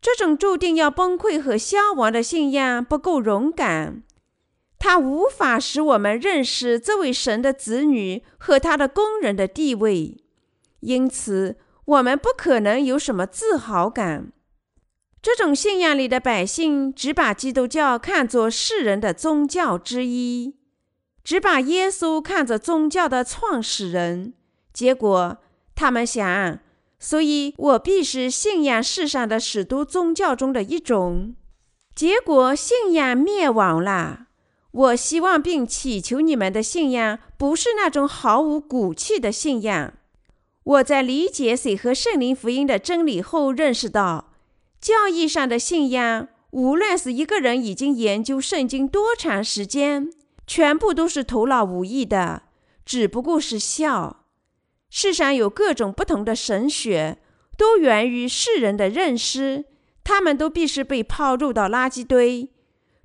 [0.00, 4.02] 这种注定要崩溃和消亡的信仰不够勇敢，
[4.78, 10.16] 它无法使我们认识这位神的子女和他的工人的地位，
[10.80, 14.32] 因此我们不可能有什么自豪感。
[15.22, 20.54] 这种信仰里的百姓只把基督教看作世人的宗教之一，
[21.22, 24.32] 只把耶稣看作宗教的创始人，
[24.72, 25.38] 结果
[25.74, 26.58] 他们想。
[26.98, 31.34] 所以我必是信仰世上的使徒宗教中的一种。
[31.94, 34.26] 结果信仰灭亡了。
[34.70, 39.94] 我希望并祈求你们的信仰不是那种毫无骨气的信仰。
[40.62, 44.29] 我在理解水和圣灵福音的真理后，认识到
[44.80, 50.10] 教义上的信仰，无论是一个人已经研究圣经多长时间，
[50.46, 52.44] 全部都是徒劳无益的，
[52.86, 54.24] 只不过是笑。
[54.88, 57.18] 世上有各种不同的神学，
[57.58, 59.66] 都源于世人的认识，
[60.02, 62.50] 他们都必须被抛入到垃圾堆。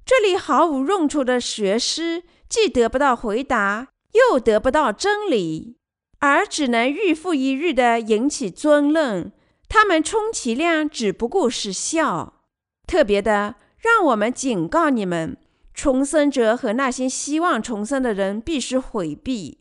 [0.05, 5.75] 这里毫无用处的学师，既得不到回答，又得不到真理，
[6.19, 9.31] 而只能日复一日地引起争论。
[9.67, 12.33] 他们充其量只不过是笑。
[12.87, 15.37] 特别的，让我们警告你们：
[15.73, 19.59] 重生者和那些希望重生的人必须回避。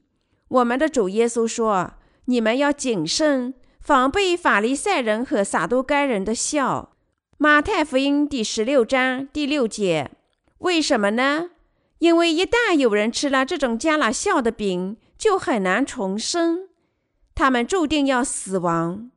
[0.48, 1.94] 我们的主耶稣说
[2.26, 6.90] ：“你们要谨慎，防备法利赛人和撒都该人的笑。”
[7.38, 10.12] 马太福音第十六章第六节。
[10.58, 11.50] 为什么呢？
[11.98, 16.68] 因为一旦有人吃了这种加了笑的饼，就很难重生，
[17.34, 19.10] 他们注定要死亡。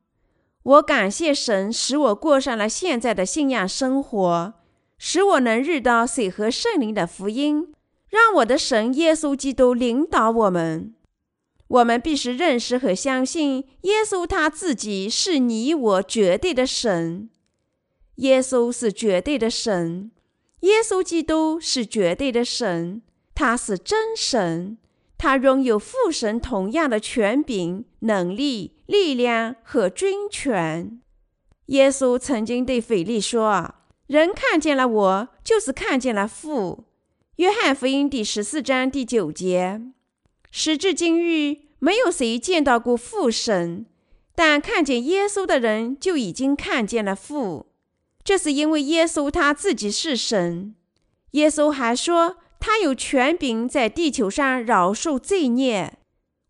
[0.67, 4.53] 我感谢神，使我过上了现在的信仰生活，
[4.97, 7.73] 使我能遇到水和圣灵的福音，
[8.09, 10.93] 让我的神耶稣基督领导我们。
[11.69, 17.29] 我们必须认识和相信耶稣他自己是你我绝对的神。
[18.15, 20.11] 耶稣是绝对的神。
[20.61, 23.01] 耶稣基督是绝对的神，
[23.33, 24.77] 他是真神，
[25.17, 31.01] 他拥有父神同样的权柄、能力、力量和军权。
[31.67, 33.75] 耶稣曾经对腓力说
[34.07, 36.85] ：“人看见了我，就是看见了父。”
[37.37, 39.81] 约翰福音第十四章第九节。
[40.49, 43.85] 时至今日，没有谁见到过父神，
[44.33, 47.67] 但看见耶稣的人就已经看见了父。
[48.23, 50.73] 这是因为耶稣他自己是神。
[51.31, 55.93] 耶稣还说，他有权柄在地球上饶恕罪孽。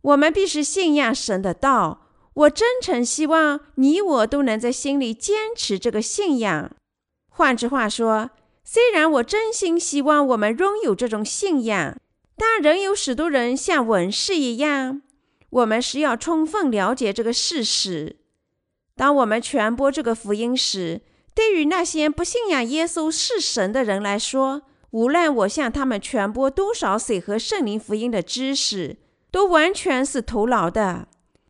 [0.02, 2.04] 我们必须信仰神的道。
[2.34, 6.72] 我真诚希望你我都能在心里坚持这个信仰。
[7.30, 8.30] 换句话说，
[8.64, 11.98] 虽然我真心希望我们拥有这种信仰，
[12.38, 15.02] 但仍有许多人像文士一样。
[15.50, 18.18] 我们是要充分了解这个事实。
[18.96, 21.02] 当我们传播这个福音时，
[21.34, 28.98] 对于那些不信仰耶稣是神的人来说，无论我向他们传播多少水和圣灵福音的知识，
[29.30, 31.08] 都完全是徒劳的。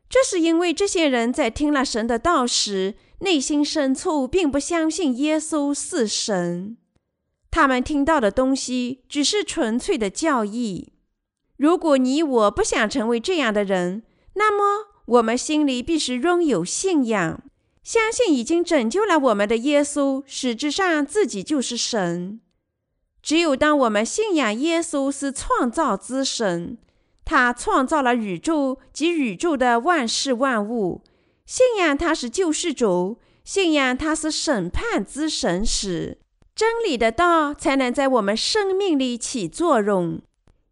[0.09, 6.77] 这是因为这些人在听了神的道时，内心深处并不相信耶稣是神。
[7.51, 10.93] 他们听到的东西只是纯粹的教义。
[11.57, 14.03] 如果你我不想成为这样的人，
[14.35, 17.41] 那么我们心里必须拥有信仰。
[17.83, 22.41] 相信已经拯救了我们的耶稣，实质上自己就是神。
[23.27, 26.77] 只有当我们信仰耶稣是创造之神，
[27.25, 31.03] 他创造了宇宙及宇宙的万事万物，
[31.45, 36.19] 信仰他是救世主，信仰他是审判之神时，
[36.55, 40.21] 真理的道才能在我们生命里起作用。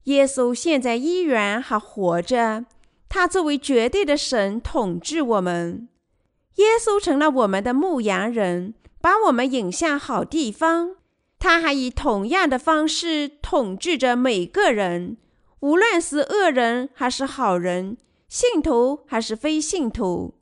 [0.05, 2.63] 耶稣现在依然还活着，
[3.09, 5.89] 他作为绝对的神统治我们。
[6.55, 10.95] 耶稣成了我们的牧羊人，把我们引向好地方。
[11.45, 15.15] 他还以同样的方式统治着每个人，
[15.59, 20.33] 无论是恶人还是好人，信徒还是非信徒。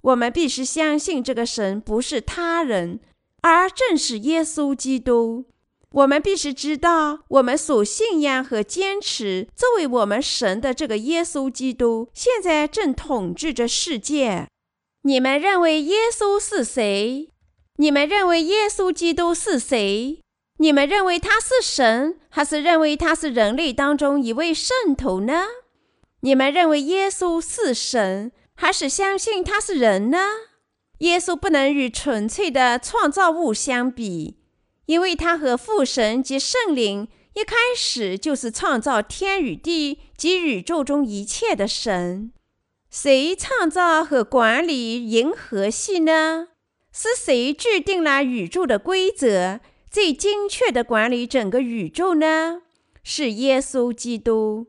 [0.00, 2.98] 我们必须相信这个神不是他人，
[3.42, 5.44] 而正是耶稣基督。
[5.92, 14.48] 我们必须知道，我们所信仰和坚持作为我们神的这个耶稣基督，现在正统治着世界。
[15.02, 17.28] 你们认为耶稣是谁？
[17.76, 20.20] 你们认为耶稣基督是谁？
[20.60, 25.46] 你们认为他是神，还是认为他是人类当中一位圣徒呢？
[26.20, 30.18] 你们认为耶稣是神，还是相信他是人呢？
[30.98, 34.36] 耶稣不能与纯粹的创造物相比，
[34.84, 42.32] 因为他和父神及圣灵一开始就是创造天与地及宇宙中一切的神。
[42.90, 46.48] 谁创造和管理银河系呢？
[46.92, 49.60] 是谁制定了宇宙的规则，
[49.90, 52.62] 最精确地管理整个宇宙呢？
[53.02, 54.68] 是耶稣基督。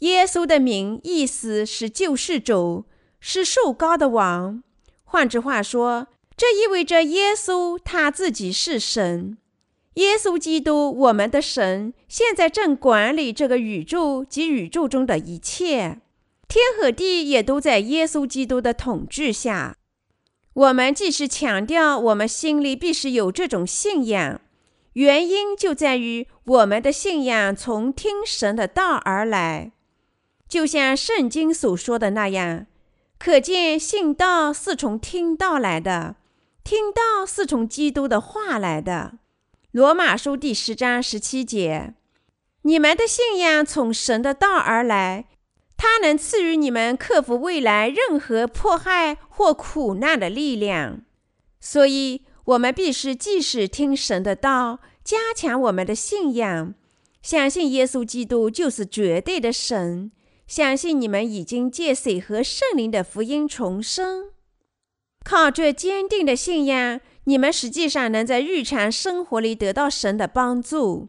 [0.00, 2.84] 耶稣的名意思是救世主，
[3.20, 4.62] 是受高的王。
[5.04, 9.38] 换句话说，这意味着耶稣他自己是神。
[9.94, 16.00] 耶稣基督，我们的神，现在正管理这个宇宙及宇宙中的一切。
[16.48, 19.76] 天和地也都在耶稣基督的统治下。
[20.52, 24.40] 我们既是强调我们心里必须有这种信仰，
[24.96, 29.72] 原因就在于我们的信仰从听神的道而来，
[30.48, 32.64] 就像圣经所说的那样。
[33.18, 36.16] 可见信道是从听道来的，
[36.64, 39.18] 听道是从基督的话来的。
[39.70, 41.92] 罗马书第十章十七节：
[42.62, 45.26] 你们的信仰从神的道而来，
[45.76, 51.02] 它能赐予你们克服未来任何迫害或苦难的力量。
[51.60, 56.74] 所以，我们必须继续听神的道，加强我们的信仰，
[57.20, 60.12] 相信耶稣基督就是绝对的神。
[60.46, 64.30] 相信你们已经借水和圣灵的福音重生，
[65.24, 71.08] 靠着坚定的信仰，你们实际上能在日常生活里得到神的帮助。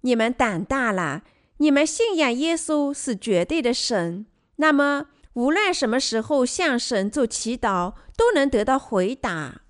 [0.00, 1.22] 你们胆大了，
[1.58, 4.24] 你们信仰耶稣是绝对的神，
[4.56, 9.60] 那么无论什么时候向神做祈祷，都能得到回答。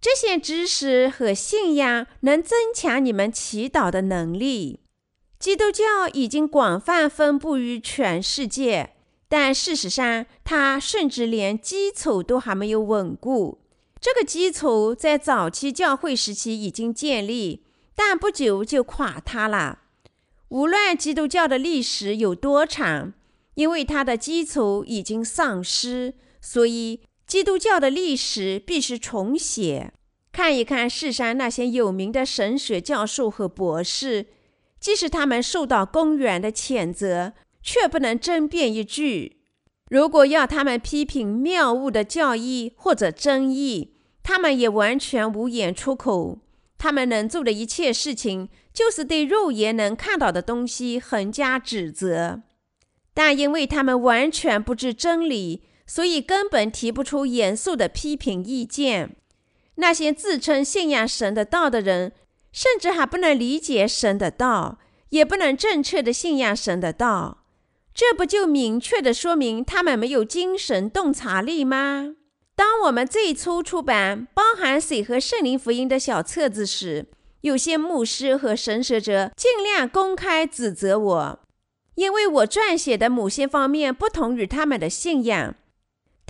[0.00, 4.80] 这些知识和信仰能增强你们祈祷的能力。
[5.38, 8.94] 基督教已经广泛分布于全世界，
[9.28, 13.60] 但事实上，它甚至连基础都还没有稳固。
[14.00, 19.80] 这个基础在早期教会时期已经建立，但不久就垮塌了。
[20.48, 23.12] 无论基督教的历史有多长，
[23.54, 27.00] 因为它的基础已经丧失，所以
[27.30, 29.92] 基督教的历史必须重写。
[30.32, 34.26] 看一看世上那些有名的神学教授和博士。
[34.80, 39.42] 即使他们受到公然的谴责，却不能争辩一句。
[39.90, 46.40] 如果要他们批评谬误的教义或者争议，他们也完全无言出口。
[46.78, 52.42] 他们能做的一切事情，就是对肉眼能看到的东西横加指责。
[53.14, 59.16] 但因为他们完全不知真理，所以根本提不出严肃的批评意见。
[59.74, 62.12] 那些自称信仰神的道的人。
[62.52, 64.80] 甚至还不能理解神的道，
[65.10, 67.44] 也不能正确的信仰神的道，
[67.94, 72.16] 这不就明确的说明他们没有精神洞察力吗？
[72.56, 77.06] 当我们最初出版包含水和圣灵福音的小册子时，
[77.42, 81.40] 有些牧师和神学者尽量公开指责我，
[81.94, 85.54] 因为我撰写的某些方面不同于他们的信仰。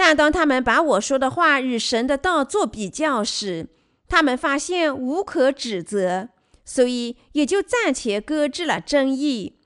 [0.02, 3.66] 但当他们把我说的话与神的道做比较时，
[4.08, 6.30] 他们发现无可指责，
[6.64, 9.58] 所以也就暂且搁置了争议。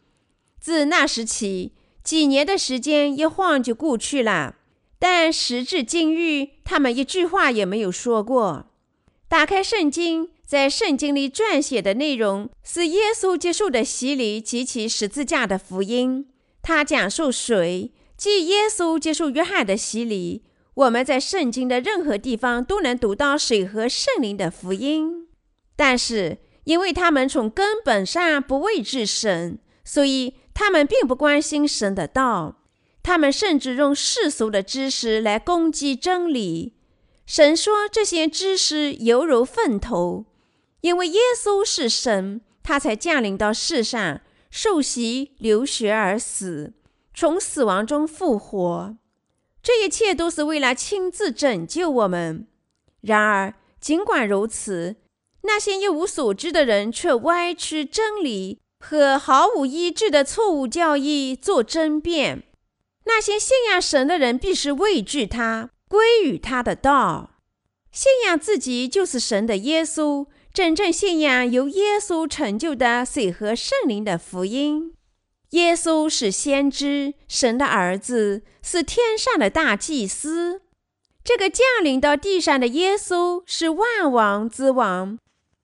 [0.58, 4.56] 自那时起，几年的时间一晃就过去了，
[4.98, 8.66] 但时至今日，他们一句话也没有说过。
[9.28, 16.26] 打开圣经，在圣经里撰写的内容是耶稣接受的洗礼及其十字架的福音。
[16.60, 17.92] 他讲述水，
[18.24, 20.44] 即耶稣接受约翰的洗礼。
[20.72, 25.28] 我们在圣经的任何地方都能读到水和圣灵的福音，
[25.76, 32.62] 但是因为他们从根本上不畏惧神，所以他们并不关心神的道。
[33.02, 36.72] 他们甚至用世俗的知识来攻击真理。
[37.26, 40.24] 神说这些知识犹如粪头，
[40.80, 46.72] 因为耶稣是神，他才降临到世上，受洗、流血而死，
[47.14, 48.96] 从死亡中复活。
[49.62, 52.46] 这一切都是为了亲自拯救我们。
[53.00, 54.96] 然而，尽管如此，
[55.42, 62.42] 那些一无所知的人却歪曲真理和毫无依据的错误教义做争辩。
[63.04, 67.30] 那些信仰神的人必须畏惧他，归于他的道，
[67.92, 74.94] 信仰自己就是神的耶稣，真正信仰由耶稣成就的水和圣灵的福音。
[75.54, 80.62] 耶稣是先知，神的儿子，是天上的大祭司。
[81.22, 85.16] 这个降临到地上的耶稣是万王之王，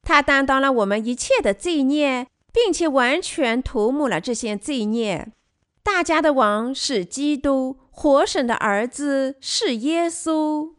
[0.02, 5.32] 他担当了我们一切的罪孽，并且完全涂抹了这些罪孽。
[5.82, 10.74] 大家的王是基督，活神的儿子是耶稣。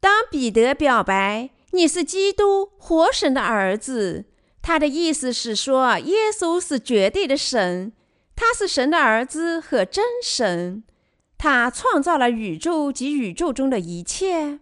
[0.00, 4.24] 当彼得表白你是基督，活神的儿子，
[4.62, 7.92] 他的意思是说，耶稣是绝对的神。
[8.36, 10.84] 他是神的儿子和真神，
[11.38, 14.60] 他创造了宇宙及宇宙中的一切，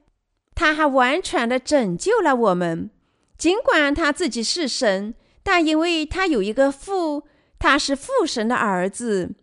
[0.55, 2.89] 他还完全的拯救了我们。
[3.37, 7.25] 尽管他自己是神，但因为他有一个父，
[7.59, 9.35] 他是父神的儿子。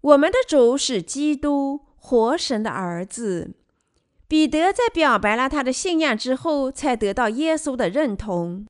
[0.00, 3.52] 我们的主是基督，活神的儿子。
[4.26, 8.66] 彼得在表白了他的信仰之后，才得到耶稣的认同。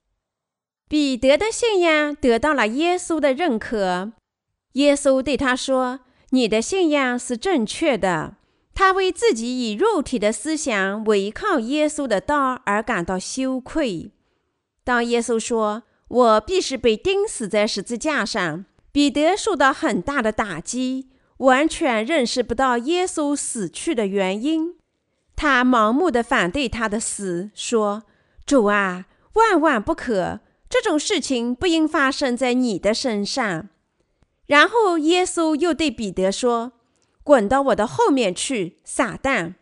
[0.88, 4.12] 彼得的信仰得到了耶稣的认可。
[4.76, 6.00] 耶稣对他说
[6.32, 8.36] ：“你的信仰是正确的。”
[8.74, 14.10] 他为自己以肉体的思想违抗耶稣的道而感到羞愧。
[14.84, 24.74] 当耶稣说：“我必是被钉死在十字架上。”彼得受到很大的打击，完全认识不到耶稣死去的原因。
[25.34, 28.04] 他盲目的反对他的死，说
[28.46, 29.04] ：“主啊，
[29.34, 30.40] 万万不可！
[30.68, 33.68] 这种事情不应发生在你的身上。”
[34.46, 36.72] 然后耶稣又对彼得说
[37.22, 39.54] ：“滚到我的后面去，撒旦！”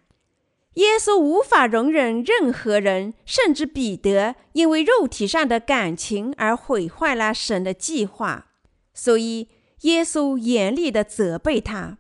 [0.75, 8.49] 耶稣无法容忍任何人，甚至彼得，因为肉体上的感情而毁坏了神的计划。
[8.93, 9.49] 所以，
[9.83, 11.99] 耶稣严厉的责备他。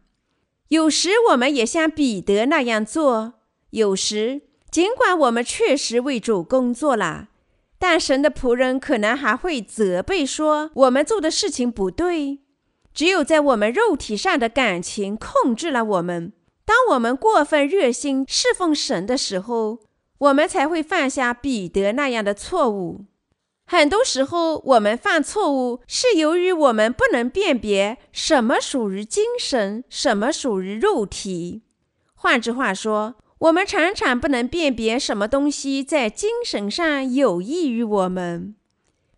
[0.68, 3.34] 有时，我们也像彼得那样做；
[3.70, 7.28] 有时，尽管我们确实为主工作了，
[7.78, 12.40] 但神的仆人可能还会责备说我们做的事情不对。
[12.94, 16.32] 只有在我们肉体上的感情控制了我们，
[16.64, 19.80] 当我们过分热心侍奉神的时候，
[20.18, 23.06] 我们才会犯下彼得那样的错误。
[23.66, 31.62] 很多时候，我们犯错误是由于我们不能辨别什么属于精神，什么属于肉体。
[32.14, 38.54] 换句话说，我们常常不能辨别什么东西在精神上有益于我们。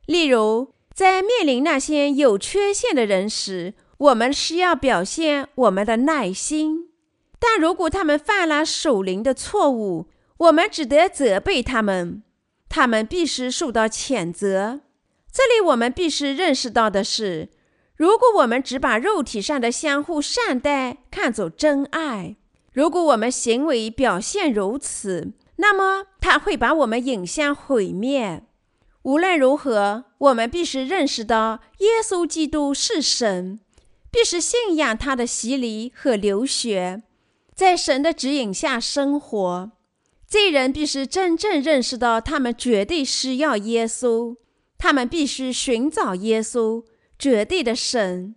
[0.06, 6.88] 例如，在面临那些有缺陷的人时，我们需要表现我们的耐心；
[7.38, 12.22] 但如果他们犯了守灵的错误，我们只得责备他们。
[12.70, 14.80] 他们必须受到谴责。
[15.30, 17.50] 这里我们必须认识到的是，
[17.94, 22.36] 如果我们只把肉体上的相互善待看作真爱，
[22.72, 28.44] 如果我们行为表现如此，那么他会把我们引向毁灭。
[29.06, 33.60] 无论如何，我们必须认识到耶稣基督是神，
[34.10, 37.04] 必须信仰他的洗礼和流血，
[37.54, 39.70] 在神的指引下生活。
[40.26, 44.34] 罪人必须真正认识到，他们绝对需要耶稣，
[44.76, 46.82] 他们必须寻找耶稣，
[47.16, 48.34] 绝对的神，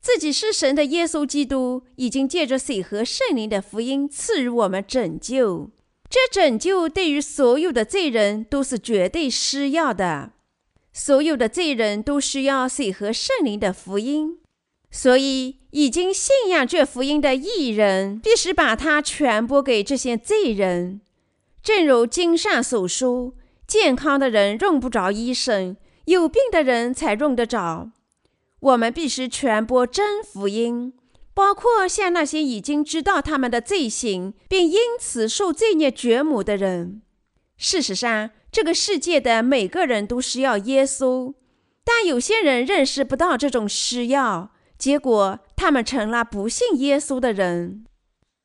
[0.00, 5.70] 自己是神的耶稣基督，已经借着水和圣灵的福音赐予我们拯救。
[6.10, 10.32] 这拯救对于所有的罪人都是绝对需要的，
[10.92, 14.38] 所有的罪人都需要水和圣灵的福音，
[14.90, 21.02] 所以已经信仰这福音的艺人，必须把它传播给这些罪人。
[21.62, 23.34] 正如经上所说，
[23.66, 27.90] 健康的人用不着医生，有病的人才用得着。
[28.60, 30.94] 我们必须传播真福音，
[31.38, 37.00] 包括像那些已经知道他们的罪行，并因此受罪孽折磨的人。
[37.56, 41.34] 事实上，这个世界的每个人都需要耶稣，
[41.84, 47.84] 但有些人认识不到这种需要，结果他们成了不信耶稣的人。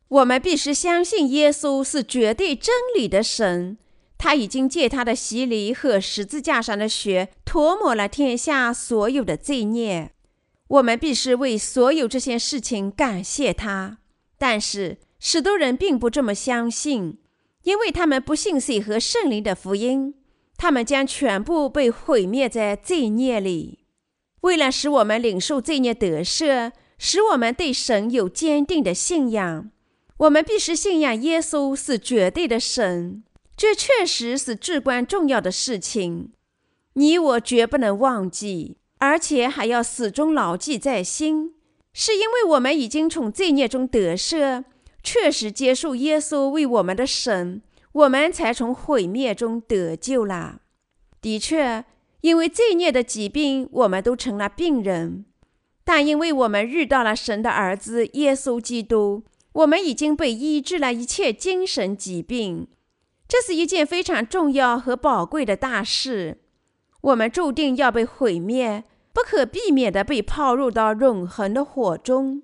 [0.09, 3.79] 我们必须相信耶稣是绝对真理的神，
[4.19, 10.12] 他已经借他的洗礼和十字架上的血涂抹了天下所有的罪孽。
[10.73, 13.99] 我们必须为所有这些事情感谢他。
[14.39, 17.19] 但是，许多人并不这么相信，
[17.61, 20.15] 因为他们不信水和圣灵的福音，
[20.57, 23.85] 他们将全部被毁灭在罪孽里。
[24.41, 29.69] 为了使我们领受罪孽得赦，使我们对神有坚定的信仰。
[30.17, 33.23] 我们必须信仰耶稣是绝对的神，
[33.55, 36.31] 这确实是至关重要的事情。
[36.93, 41.55] 你我绝不能忘记，而且还要始终牢记在心，
[41.91, 44.63] 是因为我们已经从罪孽中得赦，
[45.03, 50.61] 确实接受耶稣为我们的神，我们才从毁灭中得救了。
[51.19, 51.83] 的确，
[52.21, 55.25] 因为罪孽的疾病，我们都成了病人，
[55.83, 59.23] 但因为我们遇到了神的儿子耶稣基督。
[59.51, 62.69] 我们已经被医治了一切精神疾病，
[63.27, 66.39] 这是一件非常重要和宝贵的大事。
[67.01, 72.43] 我们注定要被毁灭，不可避免地被抛入到永恒的火中。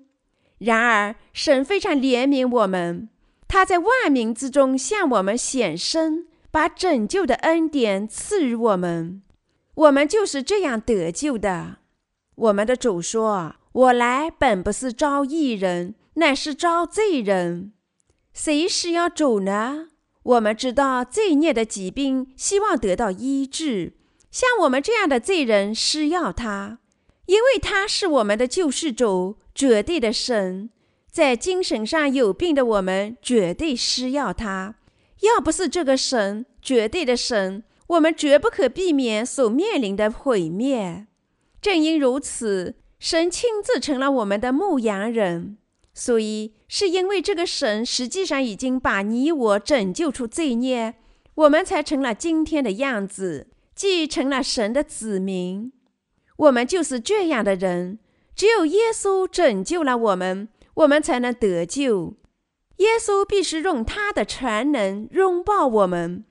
[0.58, 3.08] 然而，神非常怜悯我们，
[3.48, 9.22] 他在万民之中向我们显身，把拯救的恩典赐予我们。
[9.74, 11.78] 我们就是这样得救的。
[12.36, 17.72] 我们的主说：“我来本不是招义人。”乃是招罪人，
[18.34, 19.86] 谁是要主呢？
[20.22, 23.94] 我们知道罪孽的疾病，希望得到医治。
[24.30, 26.78] 像我们这样的罪人，需要他，
[27.26, 30.70] 因为他是我们的救世主，绝对的神。
[31.10, 34.76] 在精神上有病的我们，绝对需要他。
[35.22, 41.08] 要不是这个神，绝对的神，我们绝不可避免所面临的毁灭。
[41.60, 45.58] 正因如此，神亲自成了我们的牧羊人。
[45.92, 50.94] 所以，是因为这个神实际上已经把你我拯救出罪孽，
[51.34, 53.48] 我们才成了今天的样子。
[53.80, 55.72] 即成了神的子民。
[56.36, 57.98] 我们就是这样的人。
[58.36, 62.16] 只有耶稣拯救了我们，我们才能得救。
[62.76, 66.26] 耶稣必须用他的全能拥抱我们。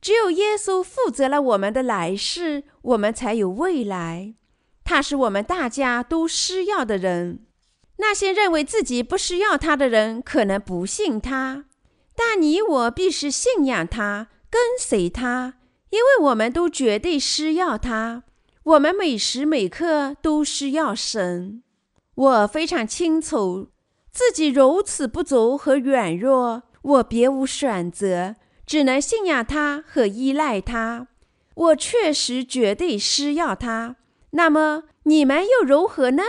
[0.00, 4.32] 只有耶稣负责了我们的来世，我们才有未来。
[4.82, 7.44] 他是我们大家都需要的人。
[7.98, 11.66] 那些认为自己不需要他的人，可能不信他，
[12.16, 15.56] 但你我必须信仰他，跟随他，
[15.94, 18.24] 因为我们都绝对需要他。
[18.64, 21.62] 我们每时每刻都需要神。
[22.16, 23.68] 我非常清楚
[24.10, 28.34] 自己如此不足和软弱，我别无选择，
[28.66, 31.06] 只能信仰他和依赖他。
[31.54, 33.94] 我确实绝对需要他。
[34.30, 36.24] 那么你们又如何呢？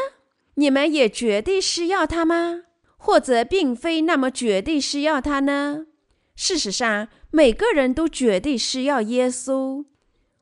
[0.56, 2.62] 你们也绝对需要他吗？
[2.98, 5.88] 或者并非那么绝对需要他呢？
[6.36, 9.86] 事实上，每个人都绝对需要耶稣。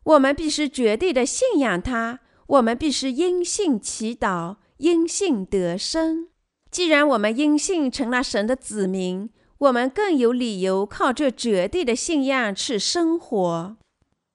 [0.04, 6.28] 我们必须绝对的信仰他，我们必须因信祈祷，因信得生。
[6.70, 9.30] 既然我们因信成了神的子民，
[9.60, 13.78] 我们更有理由靠这绝对的信仰去生活。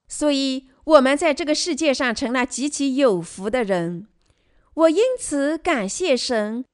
[0.06, 4.06] 所以，我们在这个世界上成了极其有福的人。
[4.72, 6.64] 我因此感谢神。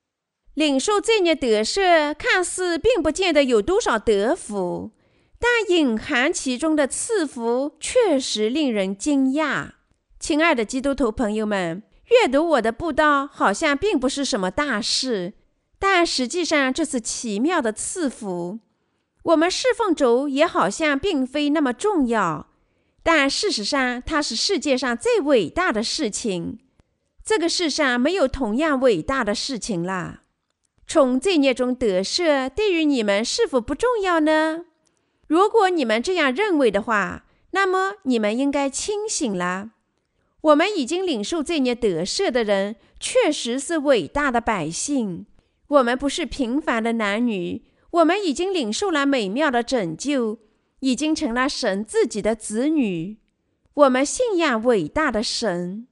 [0.55, 4.93] 领受罪孽得赦，看似并不见得有多少得福。
[5.39, 9.73] 但隐含其中的赐福确实令人惊讶。
[10.19, 11.83] 亲爱的基督徒朋友们，
[12.23, 15.35] 阅读我的布道好像并不是什么大事，
[15.79, 18.61] 但实际上这是奇妙的赐福。
[19.25, 22.47] 我们侍奉主也好像并非那么重要，
[23.03, 26.59] 但事实上它是世界上最伟大的事情。
[27.23, 30.24] 这个世上没有同样伟大的事情啦。
[30.87, 34.65] 从罪孽中得赦，对于你们是否不重要呢？
[35.27, 39.71] 如果你们这样认为的话，那么你们应该清醒了。
[40.43, 45.27] 我们已经领受罪孽得赦的人，确实是伟大的百姓。
[45.69, 50.39] 我们不是平凡的男女，我们已经领受了美妙的拯救，
[50.81, 53.17] 已经成了神自己的子女。
[53.73, 55.89] 我们信仰伟大的神。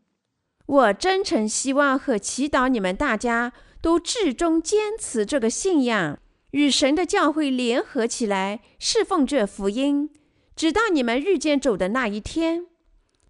[0.67, 3.53] 我真诚希望和祈祷你们大家
[3.83, 6.19] 都至终坚持这个信仰。
[6.53, 10.11] 与神的教会联合起来，侍奉这福音，
[10.55, 12.67] 直到你们遇见主的那一天。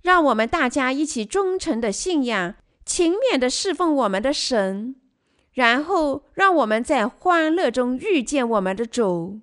[0.02, 4.96] 让我们大家一起忠诚的信仰，勤勉的侍奉我们的神，
[5.52, 9.40] 然后让我们在欢乐中遇见我们的主。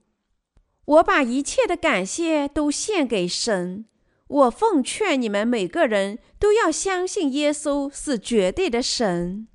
[0.84, 3.86] 我把一切的感谢都献给神。
[4.28, 9.47] 我奉劝你们每个人都要相信耶稣是绝对的神。